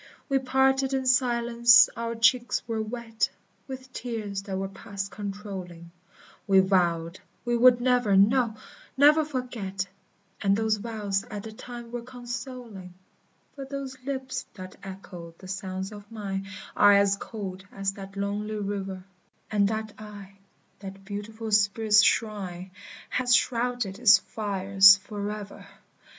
[0.29, 3.29] We parted in silence, our cheeks were wet
[3.67, 5.91] With the tears that were past controlling;
[6.47, 8.55] We vowed we would never, no,
[8.97, 9.85] never forget,
[10.41, 12.95] And those vows at the time were consoling;
[13.55, 18.55] But those lips that echoed the sounds of mine Are as cold as that lonely
[18.55, 19.03] river;
[19.51, 20.39] And that eye,
[20.79, 22.71] that beautiful spirit's shrine,
[23.11, 25.67] Has shrouded its fires forever.